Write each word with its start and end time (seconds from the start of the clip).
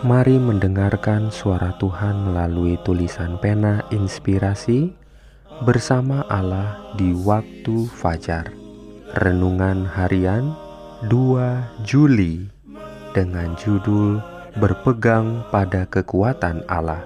Mari 0.00 0.40
mendengarkan 0.40 1.28
suara 1.28 1.76
Tuhan 1.76 2.32
melalui 2.32 2.80
tulisan 2.88 3.36
pena 3.36 3.84
inspirasi 3.92 4.96
bersama 5.68 6.24
Allah 6.32 6.96
di 6.96 7.12
waktu 7.12 7.84
fajar. 8.00 8.48
Renungan 9.20 9.84
harian 9.84 10.56
2 11.12 11.84
Juli 11.84 12.48
dengan 13.12 13.52
judul 13.60 14.24
Berpegang 14.56 15.44
pada 15.52 15.84
kekuatan 15.84 16.64
Allah. 16.72 17.04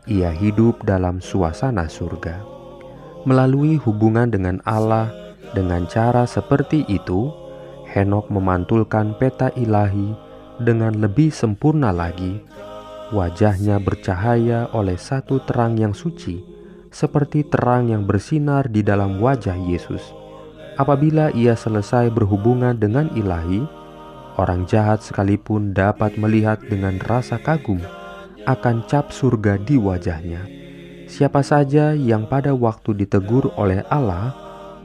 Ia 0.09 0.33
hidup 0.33 0.81
dalam 0.81 1.21
suasana 1.21 1.85
surga. 1.85 2.41
Melalui 3.29 3.77
hubungan 3.77 4.33
dengan 4.33 4.57
Allah, 4.65 5.13
dengan 5.53 5.85
cara 5.85 6.25
seperti 6.25 6.89
itu, 6.89 7.29
Henok 7.91 8.31
memantulkan 8.31 9.19
peta 9.19 9.51
ilahi 9.59 10.15
dengan 10.63 10.95
lebih 10.95 11.27
sempurna 11.27 11.91
lagi. 11.91 12.39
Wajahnya 13.11 13.83
bercahaya 13.83 14.71
oleh 14.71 14.95
satu 14.95 15.43
terang 15.43 15.75
yang 15.75 15.91
suci, 15.91 16.39
seperti 16.87 17.43
terang 17.43 17.91
yang 17.91 18.07
bersinar 18.07 18.71
di 18.71 18.79
dalam 18.79 19.19
wajah 19.19 19.59
Yesus. 19.59 19.99
Apabila 20.79 21.35
ia 21.35 21.51
selesai 21.59 22.07
berhubungan 22.15 22.79
dengan 22.79 23.11
ilahi, 23.11 23.67
orang 24.39 24.63
jahat 24.71 25.03
sekalipun 25.03 25.75
dapat 25.75 26.15
melihat 26.15 26.63
dengan 26.63 26.95
rasa 27.03 27.35
kagum 27.43 27.83
akan 28.47 28.87
cap 28.87 29.11
surga 29.11 29.59
di 29.59 29.75
wajahnya. 29.75 30.47
Siapa 31.11 31.43
saja 31.43 31.91
yang 31.91 32.23
pada 32.31 32.55
waktu 32.55 32.95
ditegur 32.95 33.51
oleh 33.59 33.83
Allah 33.91 34.31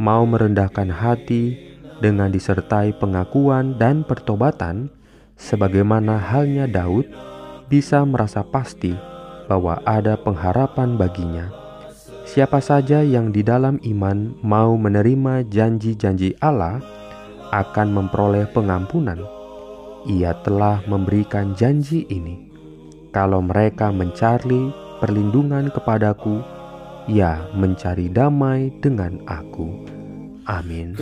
mau 0.02 0.26
merendahkan 0.26 0.90
hati 0.90 1.65
dengan 2.00 2.28
disertai 2.28 2.92
pengakuan 2.96 3.76
dan 3.80 4.04
pertobatan, 4.04 4.92
sebagaimana 5.36 6.20
halnya 6.20 6.68
Daud, 6.68 7.08
bisa 7.66 8.04
merasa 8.06 8.44
pasti 8.46 8.94
bahwa 9.46 9.78
ada 9.86 10.18
pengharapan 10.18 10.98
baginya. 10.98 11.46
Siapa 12.26 12.58
saja 12.58 13.06
yang 13.06 13.30
di 13.30 13.46
dalam 13.46 13.78
iman 13.86 14.34
mau 14.42 14.74
menerima 14.74 15.46
janji-janji 15.46 16.34
Allah 16.42 16.82
akan 17.54 17.88
memperoleh 17.94 18.50
pengampunan. 18.50 19.22
Ia 20.10 20.34
telah 20.42 20.82
memberikan 20.90 21.54
janji 21.54 22.02
ini. 22.10 22.50
Kalau 23.14 23.40
mereka 23.40 23.94
mencari 23.94 24.74
perlindungan 24.98 25.70
kepadaku, 25.70 26.42
ya 27.06 27.46
mencari 27.54 28.10
damai 28.10 28.74
dengan 28.82 29.22
aku. 29.30 29.95
Amin. 30.46 30.94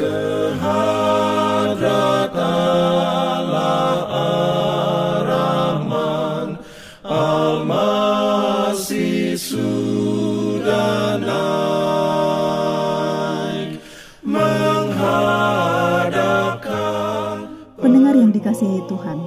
Pendengar 17.85 18.17
yang 18.17 18.33
dikasihi 18.33 18.81
Tuhan, 18.89 19.19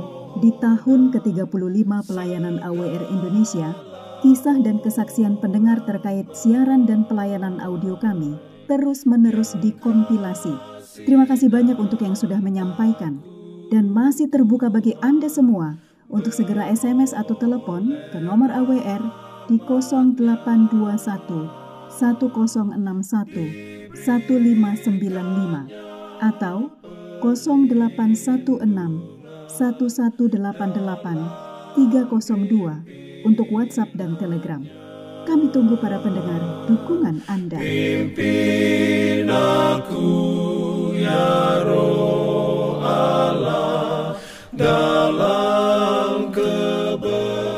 di 0.41 0.49
tahun 0.57 1.13
ke-35 1.13 1.89
pelayanan 2.09 2.57
AWR 2.65 3.05
Indonesia, 3.13 3.69
kisah 4.25 4.57
dan 4.65 4.81
kesaksian 4.81 5.37
pendengar 5.37 5.85
terkait 5.85 6.25
siaran 6.33 6.89
dan 6.89 7.05
pelayanan 7.05 7.61
audio 7.61 7.93
kami 8.01 8.56
terus-menerus 8.67 9.55
dikompilasi. 9.63 10.53
Terima 11.07 11.25
kasih 11.25 11.47
banyak 11.47 11.79
untuk 11.79 12.03
yang 12.03 12.13
sudah 12.13 12.43
menyampaikan 12.43 13.23
dan 13.71 13.87
masih 13.91 14.27
terbuka 14.27 14.69
bagi 14.71 14.95
Anda 15.03 15.29
semua 15.31 15.77
untuk 16.07 16.31
segera 16.31 16.71
SMS 16.71 17.11
atau 17.11 17.35
telepon 17.35 17.91
ke 18.11 18.19
nomor 18.19 18.51
AWR 18.51 19.01
di 19.47 19.59
0821 19.59 20.19
1061 21.91 23.95
1595 23.95 26.21
atau 26.21 26.69
0816 27.23 27.71
1188 29.47 31.47
302 31.77 33.25
untuk 33.25 33.47
WhatsApp 33.49 33.89
dan 33.97 34.17
Telegram. 34.17 34.61
Kami 35.27 35.51
tunggu 35.51 35.75
para 35.75 35.99
pendengar 35.99 36.39
dukungan 36.67 37.23
Anda. 37.31 37.57
Pimpin 37.57 39.31
aku 39.31 40.11
ya 40.99 41.63
roh 41.63 42.83
Allah 42.83 44.19
dalam 44.51 46.35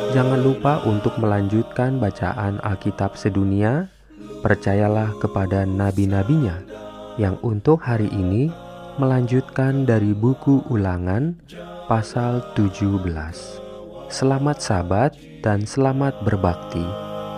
Jangan 0.09 0.39
lupa 0.45 0.49
lupa 0.59 0.83
untuk 0.83 1.15
melanjutkan 1.15 2.03
bacaan 2.03 2.59
Alkitab 2.59 3.15
sedunia, 3.15 3.87
percayalah 4.43 5.15
kepada 5.15 5.63
nabi-nabinya 5.63 6.59
yang 7.15 7.39
untuk 7.39 7.79
hari 7.79 8.11
ini 8.11 8.51
melanjutkan 8.99 9.87
dari 9.87 10.11
buku 10.11 10.67
Ulangan 10.67 11.39
pasal 11.87 12.43
17. 12.59 12.99
Selamat 14.11 14.59
sabat 14.59 15.15
dan 15.39 15.63
selamat 15.63 16.27
berbakti. 16.27 17.08